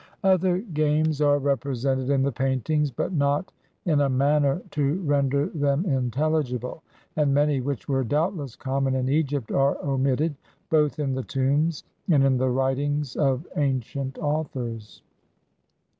Other 0.23 0.57
games 0.61 1.21
are 1.21 1.37
represented 1.37 2.09
in 2.09 2.23
the 2.23 2.31
paintings, 2.31 2.89
but 2.89 3.13
not 3.13 3.51
in 3.85 4.01
a 4.01 4.09
manner 4.09 4.59
to 4.71 4.99
render 5.03 5.45
them 5.49 5.85
intelligible; 5.85 6.81
and 7.15 7.35
many, 7.35 7.61
which 7.61 7.87
were 7.87 8.03
doubtless 8.03 8.55
common 8.55 8.95
in 8.95 9.07
Egypt, 9.09 9.51
are 9.51 9.77
omitted, 9.85 10.33
both 10.71 10.97
in 10.97 11.13
the 11.13 11.21
tombs 11.21 11.83
and 12.09 12.23
in 12.23 12.35
the 12.37 12.49
writings 12.49 13.15
of 13.15 13.45
ancient 13.57 14.17
authors. 14.17 15.03